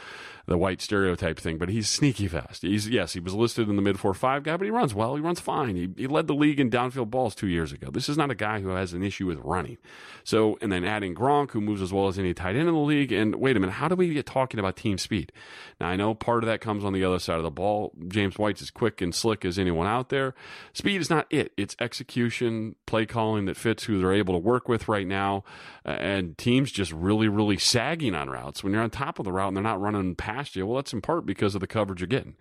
[0.47, 2.63] the white stereotype thing, but he's sneaky fast.
[2.63, 5.15] He's yes, he was listed in the mid four five guy, but he runs well.
[5.15, 5.77] He runs fine.
[5.77, 7.91] He, he led the league in downfield balls two years ago.
[7.91, 9.79] This is not a guy who has an issue with running.
[10.23, 12.81] So and then adding Gronk, who moves as well as any tight end in the
[12.81, 13.13] league.
[13.13, 15.33] And wait a minute, how do we get talking about team speed?
[15.81, 17.93] Now I know part of that comes on the other side of the ball.
[18.09, 20.35] James White's as quick and slick as anyone out there.
[20.73, 21.53] Speed is not it.
[21.57, 25.45] It's execution, play calling that fits who they're able to work with right now,
[25.85, 28.63] and teams just really, really sagging on routes.
[28.63, 30.93] When you're on top of the route and they're not running past you, well, that's
[30.93, 32.37] in part because of the coverage you're getting.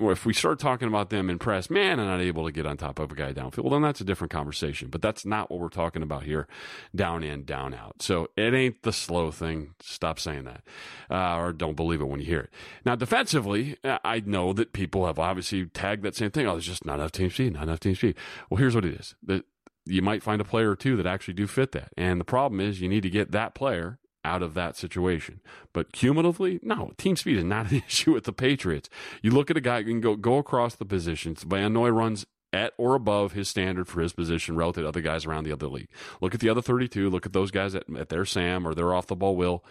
[0.00, 2.76] If we start talking about them in press, man, and not able to get on
[2.76, 4.88] top of a guy downfield, well, then that's a different conversation.
[4.88, 6.48] But that's not what we're talking about here,
[6.92, 8.02] down in, down out.
[8.02, 9.74] So it ain't the slow thing.
[9.80, 10.62] Stop saying that,
[11.08, 12.50] uh, or don't believe it when you hear it.
[12.84, 16.46] Now, defensively, I know that people have obviously tagged that same thing.
[16.46, 18.16] Oh, there's just not enough team speed, not enough team speed.
[18.50, 19.14] Well, here's what it is.
[19.22, 19.44] That
[19.84, 21.92] you might find a player or two that actually do fit that.
[21.96, 25.40] And the problem is you need to get that player out of that situation.
[25.72, 28.90] But cumulatively, no, team speed is not an issue with the Patriots.
[29.22, 31.44] You look at a guy, you can go, go across the positions.
[31.44, 35.26] Van Noy runs at or above his standard for his position relative to other guys
[35.26, 35.88] around the other league.
[36.20, 37.08] Look at the other 32.
[37.10, 39.64] Look at those guys at, at their Sam or their off the ball will.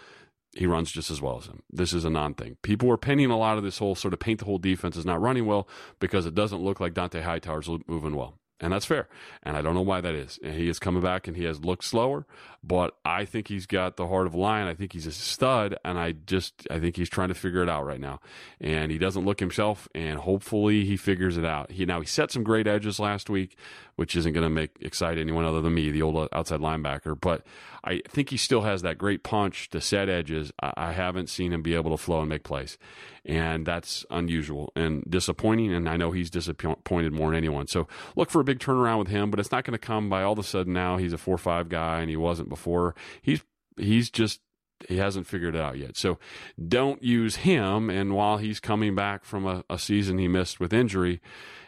[0.56, 1.64] He runs just as well as him.
[1.70, 2.58] This is a non thing.
[2.62, 5.06] People are pinning a lot of this whole sort of paint the whole defense is
[5.06, 5.68] not running well
[6.00, 8.40] because it doesn't look like Dont'a Hightower's moving well.
[8.62, 9.10] And that's fair.
[9.44, 10.40] And I don't know why that is.
[10.42, 12.26] He is coming back and he has looked slower,
[12.64, 14.70] but I think he's got the heart of a lion.
[14.70, 15.78] I think he's a stud.
[15.84, 18.22] And I just, I think he's trying to figure it out right now.
[18.62, 19.90] And he doesn't look himself.
[19.94, 21.72] And hopefully he figures it out.
[21.72, 23.58] He, now he set some great edges last week,
[23.98, 27.20] which isn't going to make excite anyone other than me, the old uh, outside linebacker.
[27.20, 27.46] But
[27.84, 30.54] I think he still has that great punch to set edges.
[30.62, 32.78] I, I haven't seen him be able to flow and make plays
[33.26, 35.74] and that's unusual and disappointing.
[35.74, 37.68] And I know he's disappointed more than anyone.
[37.68, 40.24] So look for a big turnaround with him, but it's not going to come by
[40.24, 42.96] all of a sudden now he's a four five guy and he wasn't before.
[43.22, 43.44] He's
[43.78, 44.42] he's just
[44.88, 45.98] he hasn't figured it out yet.
[45.98, 46.20] So
[46.68, 47.90] don't use him.
[47.90, 51.22] And while he's coming back from a, a season he missed with injury,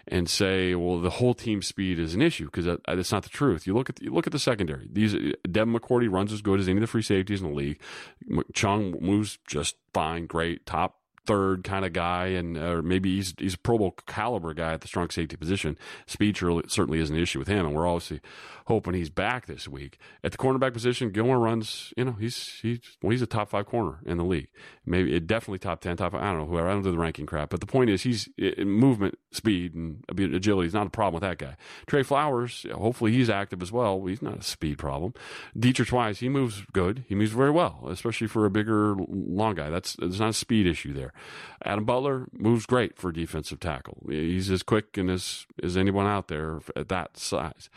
[0.10, 3.30] and say, well, the whole team speed is an issue because that, that's not the
[3.30, 3.68] truth.
[3.68, 4.88] You look at the, you look at the secondary.
[4.92, 5.14] These
[5.50, 7.80] Devin McCourty runs as good as any of the free safeties in the league.
[8.54, 10.97] Chung moves just fine, great, top
[11.28, 14.82] third kind of guy, and or maybe he's he's a Pro Bowl caliber guy at
[14.82, 15.78] the strong safety position.
[16.08, 18.22] Speed certainly is an issue with him, and we're obviously
[18.68, 21.10] hoping he's back this week at the cornerback position.
[21.10, 24.50] Gilmore runs, you know, he's he's well, he's a top five corner in the league.
[24.86, 26.12] Maybe it definitely top ten, top.
[26.12, 26.68] Five, I don't know whoever.
[26.68, 28.28] I don't do the ranking crap, but the point is he's
[28.58, 31.56] movement, speed, and agility is not a problem with that guy.
[31.88, 34.06] Trey Flowers, hopefully he's active as well.
[34.06, 35.14] He's not a speed problem.
[35.58, 37.06] Deatrich Wise, he moves good.
[37.08, 39.70] He moves very well, especially for a bigger, long guy.
[39.70, 41.14] That's there's not a speed issue there.
[41.64, 44.06] Adam Butler moves great for defensive tackle.
[44.10, 47.70] He's as quick and as as anyone out there at that size.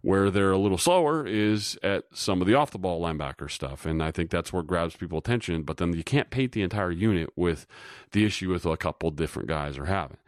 [0.00, 3.84] Where they're a little slower is at some of the off the ball linebacker stuff,
[3.84, 5.62] and I think that's what grabs people attention.
[5.62, 7.66] But then you can't paint the entire unit with
[8.12, 10.18] the issue with a couple different guys are having.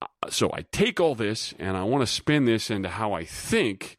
[0.00, 3.24] Uh, so I take all this and I want to spin this into how I
[3.24, 3.98] think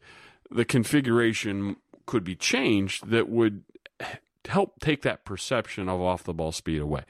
[0.50, 3.62] the configuration could be changed that would
[4.46, 7.02] help take that perception of off the ball speed away.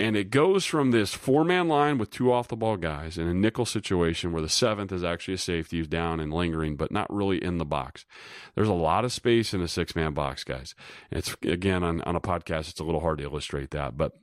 [0.00, 3.28] And it goes from this four man line with two off the ball guys in
[3.28, 6.90] a nickel situation where the seventh is actually a safety who's down and lingering, but
[6.90, 8.06] not really in the box.
[8.54, 10.74] There's a lot of space in a six man box, guys.
[11.10, 14.14] it's again on, on a podcast, it's a little hard to illustrate that, but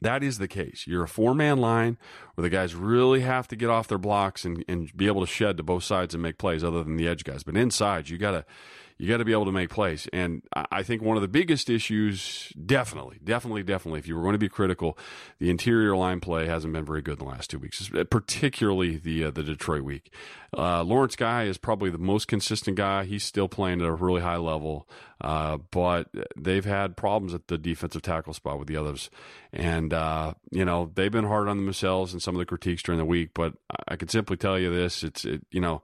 [0.00, 0.86] that is the case.
[0.86, 1.98] You're a four man line
[2.34, 5.30] where the guys really have to get off their blocks and, and be able to
[5.30, 7.42] shed to both sides and make plays other than the edge guys.
[7.42, 8.46] But inside, you gotta
[8.96, 10.08] you got to be able to make plays.
[10.12, 14.34] And I think one of the biggest issues, definitely, definitely, definitely, if you were going
[14.34, 14.96] to be critical,
[15.38, 19.24] the interior line play hasn't been very good in the last two weeks, particularly the
[19.24, 20.12] uh, the Detroit week.
[20.56, 23.04] Uh, Lawrence Guy is probably the most consistent guy.
[23.04, 24.88] He's still playing at a really high level,
[25.20, 29.10] uh, but they've had problems at the defensive tackle spot with the others,
[29.52, 32.98] and uh, you know they've been hard on themselves and some of the critiques during
[32.98, 33.30] the week.
[33.34, 33.54] But
[33.88, 35.82] I can simply tell you this: it's it, you know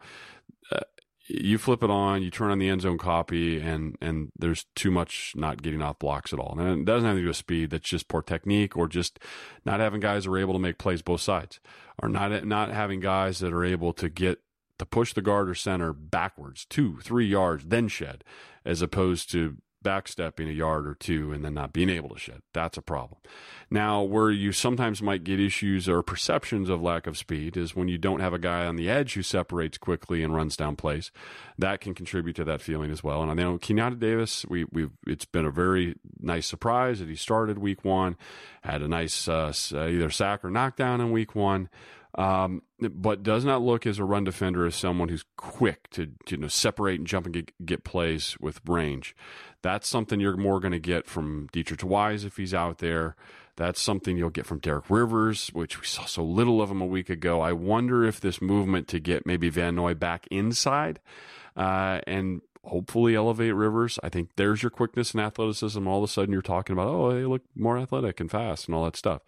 [1.33, 4.91] you flip it on, you turn on the end zone copy, and and there's too
[4.91, 6.57] much not getting off blocks at all.
[6.59, 7.71] And it doesn't have to do with speed.
[7.71, 9.19] That's just poor technique, or just
[9.65, 11.61] not having guys that are able to make plays both sides,
[12.03, 14.41] or not not having guys that are able to get
[14.79, 18.25] to push the guard or center backwards two, three yards, then shed,
[18.65, 22.43] as opposed to backstepping a yard or two and then not being able to shed.
[22.53, 23.19] That's a problem.
[23.71, 27.89] Now, where you sometimes might get issues or perceptions of lack of speed is when
[27.89, 31.13] you don't have a guy on the edge who separates quickly and runs down plays.
[31.57, 33.23] That can contribute to that feeling as well.
[33.23, 37.17] And I know Keionta Davis, we, we've, it's been a very nice surprise that he
[37.17, 38.17] started week one,
[38.63, 41.69] had a nice uh, either sack or knockdown in week one.
[42.17, 46.35] Um, but does not look as a run defender as someone who's quick to, to
[46.35, 49.15] you know separate and jump and get, get plays with range.
[49.63, 53.15] That's something you're more going to get from Deatrich Wise if he's out there.
[53.57, 56.87] That's something you'll get from Derek Rivers, which we saw so little of him a
[56.87, 57.43] week ago.
[57.43, 60.99] I wonder if this movement to get maybe Van Noy back inside
[61.57, 63.99] uh, and hopefully elevate Rivers.
[64.03, 65.87] I think there's your quickness and athleticism.
[65.87, 68.75] All of a sudden, you're talking about, oh, they look more athletic and fast and
[68.75, 69.23] all that stuff.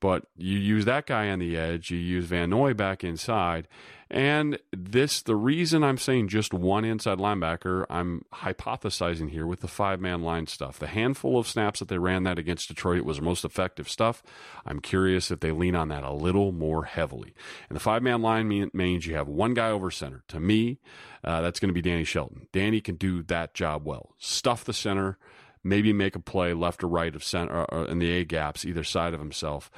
[0.00, 3.66] But you use that guy on the edge, you use Van Noy back inside,
[4.08, 9.68] and this, the reason I'm saying just one inside linebacker, I'm hypothesizing here with the
[9.68, 10.78] five man line stuff.
[10.78, 14.22] The handful of snaps that they ran that against Detroit was the most effective stuff.
[14.64, 17.34] I'm curious if they lean on that a little more heavily.
[17.68, 20.22] And the five man line means you have one guy over center.
[20.28, 20.78] To me,
[21.24, 22.46] uh, that's going to be Danny Shelton.
[22.52, 24.14] Danny can do that job well.
[24.18, 25.18] Stuff the center
[25.66, 29.14] maybe make a play left or right of center in the A gaps, either side
[29.14, 29.70] of himself,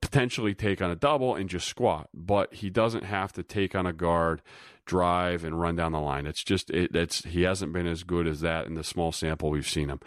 [0.00, 2.08] potentially take on a double and just squat.
[2.12, 4.42] But he doesn't have to take on a guard,
[4.84, 6.26] drive and run down the line.
[6.26, 9.50] It's just it, it's he hasn't been as good as that in the small sample
[9.50, 10.00] we've seen him.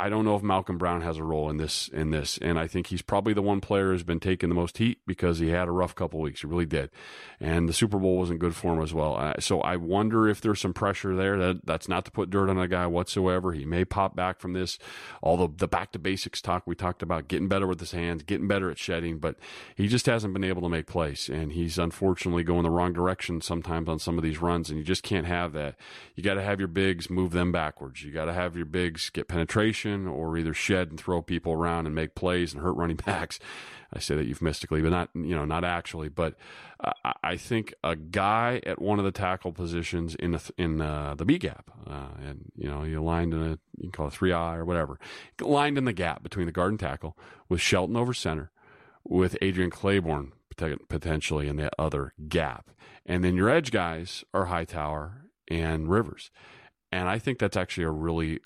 [0.00, 2.66] I don't know if Malcolm Brown has a role in this in this, and I
[2.66, 5.68] think he's probably the one player who's been taking the most heat because he had
[5.68, 6.40] a rough couple weeks.
[6.40, 6.88] He really did,
[7.38, 9.16] and the Super Bowl wasn't good for him as well.
[9.16, 11.36] Uh, so I wonder if there's some pressure there.
[11.36, 13.52] That that's not to put dirt on a guy whatsoever.
[13.52, 14.78] He may pop back from this.
[15.20, 18.22] All the the back to basics talk we talked about, getting better with his hands,
[18.22, 19.36] getting better at shedding, but
[19.76, 23.42] he just hasn't been able to make plays, and he's unfortunately going the wrong direction
[23.42, 25.76] sometimes on some of these runs, and you just can't have that.
[26.14, 28.02] You got to have your bigs move them backwards.
[28.02, 31.86] You got to have your bigs get penetration or either shed and throw people around
[31.86, 33.38] and make plays and hurt running backs.
[33.92, 36.08] I say that euphemistically, but not you know not actually.
[36.08, 36.36] But
[36.78, 41.14] uh, I think a guy at one of the tackle positions in the in uh,
[41.16, 44.12] the B gap, uh, and you know you lined in a you can call it
[44.12, 44.98] three I or whatever,
[45.40, 47.16] lined in the gap between the guard and tackle
[47.48, 48.52] with Shelton over center,
[49.04, 50.32] with Adrian Clayborn
[50.88, 52.70] potentially in the other gap,
[53.06, 56.30] and then your edge guys are Hightower and Rivers.
[56.92, 58.40] And I think that's actually a really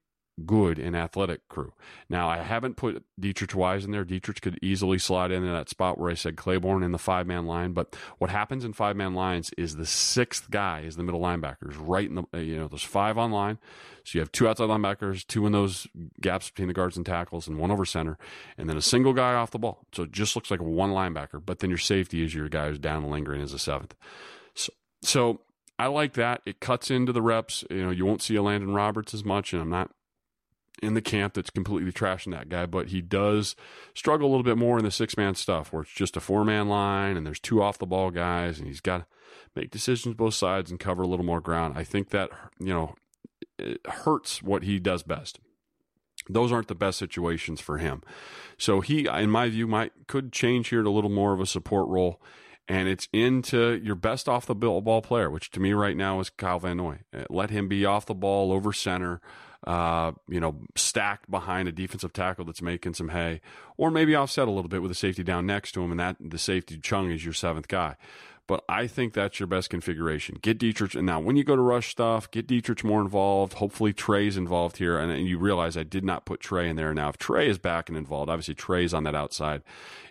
[0.45, 1.73] good and athletic crew.
[2.09, 4.05] Now, I haven't put Deatrich Wise in there.
[4.05, 7.47] Deatrich could easily slide into that spot where I said Clayborn in the five man
[7.47, 7.73] line.
[7.73, 11.77] But what happens in five man lines is the sixth guy is the middle linebackers,
[11.79, 13.59] right in the, uh, you know, there's five on line.
[14.05, 15.87] So you have two outside linebackers, two in those
[16.21, 18.19] gaps between the guards and tackles, and one over center,
[18.59, 19.87] and then a single guy off the ball.
[19.93, 21.45] So it just looks like one linebacker.
[21.45, 23.95] But then your safety is your guy who's down and lingering as a seventh.
[24.55, 25.41] So, so
[25.79, 26.43] I like that.
[26.45, 27.65] It cuts into the reps.
[27.71, 29.91] You know, you won't see a Landon Roberts as much, and I'm not
[30.83, 33.57] in the camp that's completely trashing that guy, but he does
[33.95, 36.45] struggle a little bit more in the six man stuff where it's just a four
[36.45, 39.07] man line and there's two off the ball guys and he's got to
[39.55, 41.77] make decisions both sides and cover a little more ground.
[41.77, 42.95] I think that, you know,
[43.59, 45.39] it hurts what he does best.
[46.29, 48.03] Those aren't the best situations for him.
[48.57, 51.47] So he, in my view, might could change here to a little more of a
[51.47, 52.21] support role
[52.67, 56.31] and it's into your best off the ball player, which to me right now is
[56.31, 57.01] Kyle Van Noy.
[57.29, 59.21] Let him be off the ball over center
[59.67, 63.41] uh, you know, stacked behind a defensive tackle that's making some hay,
[63.77, 66.17] or maybe offset a little bit with a safety down next to him, and that
[66.21, 67.97] the safety Chung is your seventh guy.
[68.47, 70.37] But I think that's your best configuration.
[70.43, 73.55] Get Deatrich, and now when you go to rush stuff, get Deatrich more involved.
[73.55, 76.93] Hopefully Trey's involved here, and, and you realize I did not put Trey in there.
[76.93, 79.63] Now, if Trey is back and involved, obviously Trey's on that outside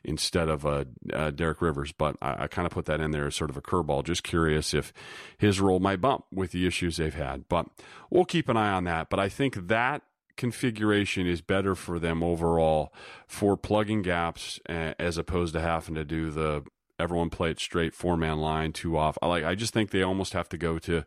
[0.03, 1.91] instead of uh, uh, Derek Rivers.
[1.91, 4.03] But I, I kind of put that in there as sort of a curveball.
[4.03, 4.91] Just curious if
[5.37, 7.47] his role might bump with the issues they've had.
[7.47, 7.67] But
[8.09, 9.09] we'll keep an eye on that.
[9.09, 10.01] But I think that
[10.35, 12.91] configuration is better for them overall
[13.27, 16.63] for plugging gaps as opposed to having to do the
[16.99, 19.17] everyone play it straight, four man line, two off.
[19.21, 19.43] I like.
[19.43, 21.05] I just think they almost have to go to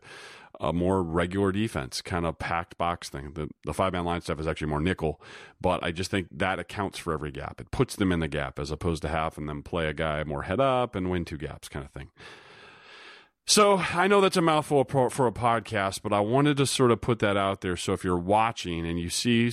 [0.59, 3.33] a more regular defense, kind of packed box thing.
[3.33, 5.21] The the five man line stuff is actually more nickel,
[5.61, 7.61] but I just think that accounts for every gap.
[7.61, 10.43] It puts them in the gap as opposed to having them play a guy more
[10.43, 12.09] head up and win two gaps kind of thing.
[13.49, 16.99] So I know that's a mouthful for a podcast, but I wanted to sort of
[16.99, 17.77] put that out there.
[17.77, 19.49] So if you're watching and you see,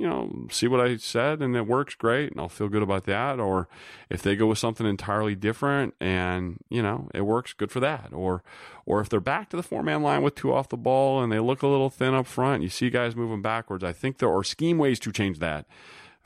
[0.00, 3.04] you know, see what I said and it works great, and I'll feel good about
[3.04, 3.38] that.
[3.38, 3.68] Or
[4.08, 8.14] if they go with something entirely different and you know it works, good for that.
[8.14, 8.42] Or
[8.86, 11.30] or if they're back to the four man line with two off the ball and
[11.30, 13.84] they look a little thin up front, you see guys moving backwards.
[13.84, 15.66] I think there are scheme ways to change that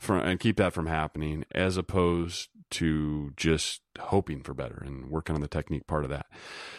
[0.07, 5.41] and keep that from happening, as opposed to just hoping for better and working on
[5.41, 6.27] the technique part of that.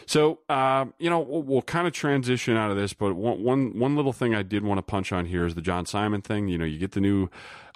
[0.07, 3.79] So, uh, you know, we'll, we'll, kind of transition out of this, but one, one,
[3.79, 6.48] one little thing I did want to punch on here is the John Simon thing.
[6.48, 7.29] You know, you get the new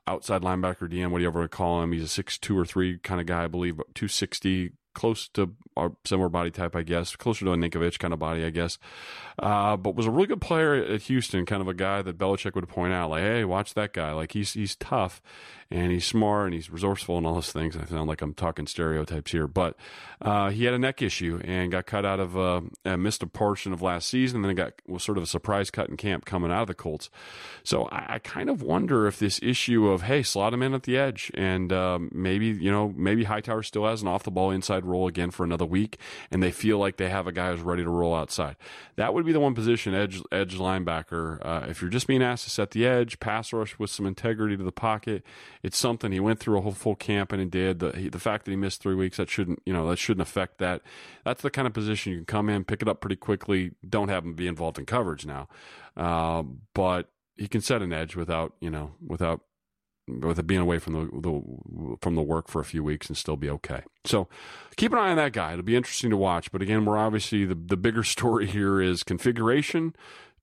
[0.06, 1.92] outside linebacker DM, whatever you call him.
[1.92, 5.92] He's a six two or three kind of guy, I believe, 260, close to our
[6.04, 8.78] similar body type, I guess, closer to a Ninkovich kind of body, I guess.
[9.38, 12.54] Uh, but was a really good player at Houston, kind of a guy that Belichick
[12.54, 14.12] would point out, like, hey, watch that guy.
[14.12, 15.20] Like he's he's tough
[15.70, 17.76] and he's smart and he's resourceful and all those things.
[17.76, 19.76] I sound like I'm talking stereotypes here, but
[20.22, 22.60] uh, he had a neck issue and got cut out of uh,
[22.96, 25.70] missed a portion of last season, and then it got was sort of a surprise
[25.70, 27.10] cut in camp coming out of the Colts.
[27.64, 30.84] So I, I kind of wonder if this issue of hey, slot him in at
[30.84, 34.52] the edge and um, maybe you know maybe Hightower still has an off the ball
[34.52, 35.98] inside role again for another week,
[36.30, 38.56] and they feel like they have a guy who's ready to roll outside.
[38.96, 41.44] That would be the one position edge edge linebacker.
[41.44, 44.56] Uh, if you're just being asked to set the edge, pass rush with some integrity
[44.56, 45.24] to the pocket
[45.64, 47.78] it's something he went through a whole full camp and he did.
[47.78, 50.22] The he, the fact that he missed three weeks that shouldn't you know that shouldn't
[50.22, 50.82] affect that.
[51.24, 53.72] That's the kind of position you can come in, pick it up pretty quickly.
[53.88, 55.48] Don't have him be involved in coverage now,
[55.96, 56.42] uh,
[56.74, 59.40] but he can set an edge without you know without
[60.06, 63.16] with it being away from the, the from the work for a few weeks and
[63.16, 63.82] still be okay.
[64.04, 64.28] So
[64.76, 65.52] keep an eye on that guy.
[65.52, 66.52] It'll be interesting to watch.
[66.52, 69.94] But again, we're obviously the the bigger story here is configuration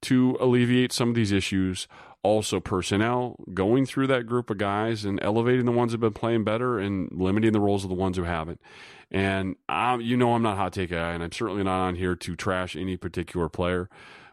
[0.01, 1.87] to alleviate some of these issues
[2.23, 6.43] also personnel, going through that group of guys and elevating the ones who've been playing
[6.43, 8.61] better and limiting the roles of the ones who haven't.
[9.09, 12.15] And I'm, you know, I'm not hot take guy, and I'm certainly not on here
[12.15, 13.89] to trash any particular player,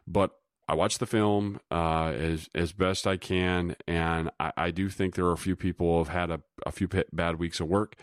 [0.07, 0.38] but
[0.68, 5.14] I watched the film uh, as as best I can, and I, I, do think
[5.14, 7.96] there are a few people who have had a, a few bad weeks of work,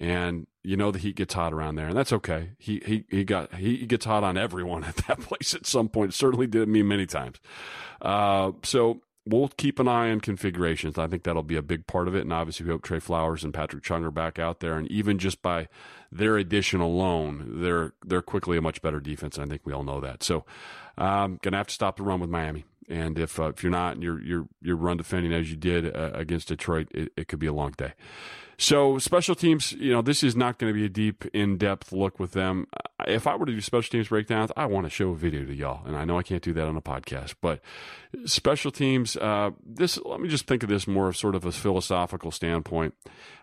[0.00, 2.50] and you know the heat gets hot around there, and that's okay.
[2.58, 6.12] He he he got he gets hot on everyone at that place at some point.
[6.12, 7.38] Certainly did me many times.
[8.02, 10.98] Uh, so we'll keep an eye on configurations.
[10.98, 12.22] I think that'll be a big part of it.
[12.22, 14.76] And obviously, we hope Trey Flowers and Patrick Chung are back out there.
[14.76, 15.68] And even just by
[16.10, 19.36] their addition alone, they're they're quickly a much better defense.
[19.36, 20.22] And I think we all know that.
[20.22, 20.44] So,
[20.96, 22.64] um, gonna have to stop the run with Miami.
[22.88, 26.10] And if uh, if you're not, you're you're you're run defending as you did uh,
[26.14, 27.92] against Detroit, it, it could be a long day.
[28.60, 32.18] So special teams, you know, this is not going to be a deep, in-depth look
[32.18, 32.66] with them.
[33.06, 35.54] If I were to do special teams breakdowns, I want to show a video to
[35.54, 37.34] y'all, and I know I can't do that on a podcast.
[37.40, 37.60] But
[38.24, 41.52] special teams, uh, this let me just think of this more of sort of a
[41.52, 42.94] philosophical standpoint.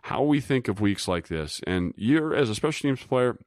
[0.01, 3.37] How we think of weeks like this, and you're as a special teams player,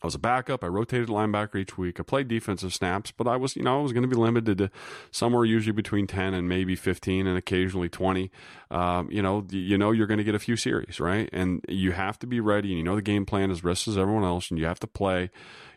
[0.00, 0.62] I was a backup.
[0.62, 1.98] I rotated linebacker each week.
[1.98, 4.58] I played defensive snaps, but I was, you know, I was going to be limited
[4.58, 4.70] to
[5.10, 8.30] somewhere usually between 10 and maybe 15 and occasionally 20.
[8.70, 11.28] Um, you know, you know, you're going to get a few series, right?
[11.32, 13.98] And you have to be ready and you know the game plan as rest as
[13.98, 15.30] everyone else and you have to play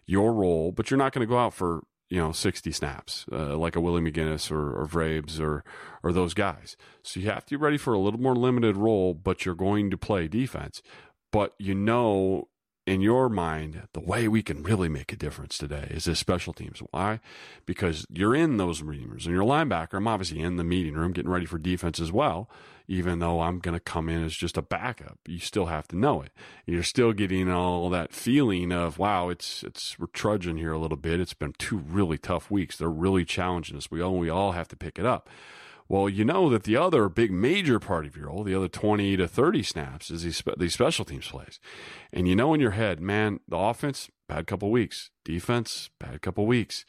[0.06, 3.58] your role, but you're not going to go out for, you know, 60 snaps, uh,
[3.58, 5.64] like a Willie McGinest or, or Vrabes or,
[6.04, 6.78] or those guys.
[7.02, 9.90] So you have to be ready for a little more limited role, but you're going
[9.90, 10.84] to play defense.
[11.32, 12.50] But you know
[12.92, 16.52] in your mind, the way we can really make a difference today is as special
[16.52, 16.80] teams.
[16.92, 17.22] Why?
[17.66, 19.94] Because you're in those meeting rooms and you're a linebacker.
[19.94, 22.50] I'm obviously in the meeting room getting ready for defense as well,
[22.90, 25.20] even though I'm going to come in as just a backup.
[25.26, 26.32] You still have to know it.
[26.66, 30.98] You're still getting all that feeling of, wow, it's, it's, we're trudging here a little
[30.98, 31.22] bit.
[31.22, 32.76] It's been two really tough weeks.
[32.76, 33.90] They're really challenging us.
[33.90, 35.30] We all, we all have to pick it up.
[35.92, 39.18] Well, you know that the other big major part of your role, the other 20
[39.18, 41.60] to 30 snaps, is these, these special teams plays.
[42.14, 45.10] And you know in your head, man, the offense, bad couple weeks.
[45.26, 46.86] Defense, bad couple weeks.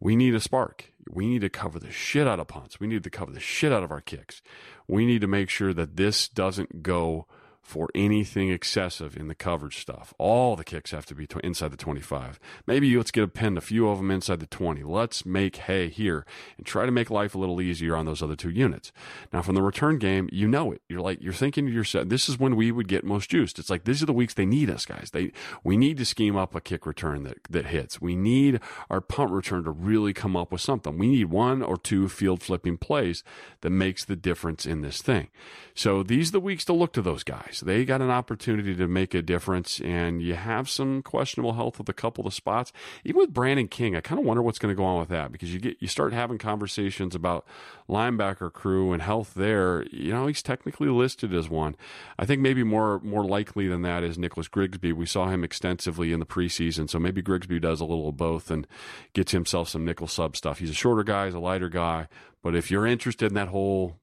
[0.00, 0.92] We need a spark.
[1.10, 2.78] We need to cover the shit out of punts.
[2.78, 4.40] We need to cover the shit out of our kicks.
[4.86, 7.26] We need to make sure that this doesn't go
[7.68, 10.14] for anything excessive in the coverage stuff.
[10.16, 12.40] All the kicks have to be inside the 25.
[12.66, 14.84] Maybe let's get a pin, a few of them inside the 20.
[14.84, 16.24] Let's make hay here
[16.56, 18.90] and try to make life a little easier on those other two units.
[19.34, 20.80] Now, from the return game, you know it.
[20.88, 23.58] You're like, you're thinking to yourself, this is when we would get most juiced.
[23.58, 25.10] It's like, these are the weeks they need us, guys.
[25.12, 25.32] They,
[25.62, 28.00] we need to scheme up a kick return that, that hits.
[28.00, 30.96] We need our punt return to really come up with something.
[30.96, 33.22] We need one or two field flipping plays
[33.60, 35.28] that makes the difference in this thing.
[35.74, 37.66] So these are the weeks to look to those guys weeks.
[37.66, 41.88] They got an opportunity to make a difference, and you have some questionable health with
[41.88, 42.72] a couple of spots.
[43.04, 45.32] Even with Brandon King, I kind of wonder what's going to go on with that
[45.32, 47.46] because you get you start having conversations about
[47.88, 49.84] linebacker crew and health there.
[49.90, 51.76] You know, he's technically listed as one.
[52.18, 54.92] I think maybe more more likely than that is Nicholas Grigsby.
[54.92, 58.50] We saw him extensively in the preseason, so maybe Grigsby does a little of both
[58.50, 58.66] and
[59.12, 60.58] gets himself some nickel sub stuff.
[60.58, 62.08] He's a shorter guy, he's a lighter guy,
[62.42, 63.96] but if you're interested in that whole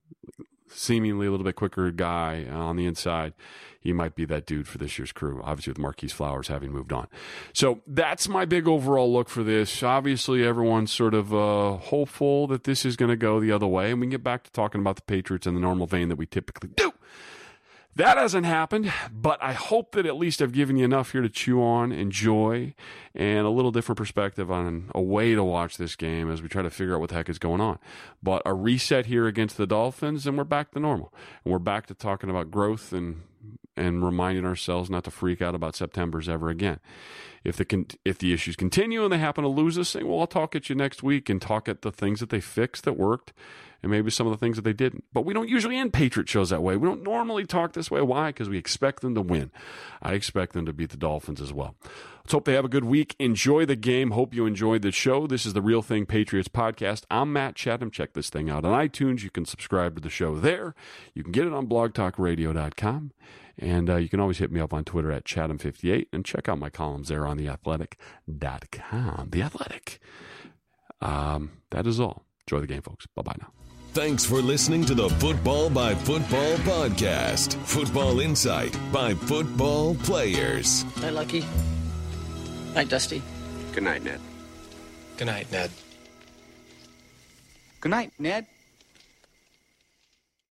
[0.67, 3.33] seemingly a little bit quicker guy on the inside,
[3.79, 6.91] he might be that dude for this year's crew, obviously with Marquis Flowers having moved
[6.91, 7.07] on.
[7.53, 9.83] So that's my big overall look for this.
[9.83, 13.91] Obviously, everyone's sort of uh, hopeful that this is going to go the other way,
[13.91, 16.15] and we can get back to talking about the Patriots in the normal vein that
[16.15, 16.91] we typically do.
[17.97, 21.29] That hasn't happened, but I hope that at least I've given you enough here to
[21.29, 22.73] chew on, enjoy,
[23.13, 26.61] and a little different perspective on a way to watch this game as we try
[26.61, 27.79] to figure out what the heck is going on.
[28.21, 31.13] But a reset here against the Dolphins, and we're back to normal.
[31.45, 33.21] And we're back to talking about growth and
[33.77, 36.79] and reminding ourselves not to freak out about September's ever again.
[37.45, 40.27] If the if the issues continue and they happen to lose this thing, well, I'll
[40.27, 43.33] talk at you next week and talk at the things that they fixed that worked
[43.85, 45.03] and maybe some of the things that they didn't.
[45.13, 46.75] But we don't usually end Patriot shows that way.
[46.75, 48.01] We don't normally talk this way.
[48.01, 48.29] Why?
[48.29, 49.51] Because we expect them to win.
[50.01, 51.75] I expect them to beat the Dolphins as well.
[52.23, 53.15] Let's hope they have a good week.
[53.19, 54.09] Enjoy the game.
[54.09, 55.27] Hope you enjoyed the show.
[55.27, 57.03] This is the Real Thing Patriots podcast.
[57.11, 57.91] I'm Matt Chatham.
[57.91, 59.21] Check this thing out on iTunes.
[59.21, 60.73] You can subscribe to the show there.
[61.13, 63.11] You can get it on blogtalkradio.com.
[63.57, 66.59] And uh, you can always hit me up on Twitter at Chatham58 and check out
[66.59, 69.29] my columns there on theathletic.com.
[69.31, 69.99] The Athletic.
[71.01, 72.25] Um, that is all.
[72.47, 73.05] Enjoy the game, folks.
[73.15, 73.51] Bye bye now.
[73.93, 77.53] Thanks for listening to the Football by Football podcast.
[77.65, 80.83] Football insight by football players.
[81.01, 81.45] Night, Lucky.
[82.73, 83.21] Night, Dusty.
[83.71, 84.19] Good night, Ned.
[85.17, 85.71] Good night, Ned.
[87.79, 88.47] Good night, Ned.